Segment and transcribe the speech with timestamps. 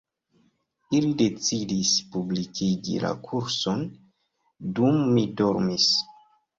[0.99, 3.87] Ili decidis publikigi la kurson
[4.81, 5.91] dum mi dormis